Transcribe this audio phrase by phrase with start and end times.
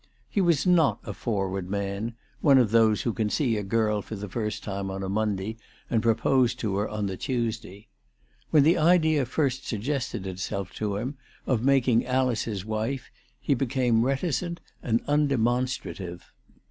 [0.27, 4.15] He was not a forward man, one of those who can see a girl for
[4.15, 5.57] the first time on a Monday,
[5.91, 7.87] and propose to her on the Tuesday.
[8.49, 14.03] "When the idea first suggested itself to him of making Alice his wife he became
[14.03, 16.23] reticent and undemonstrative.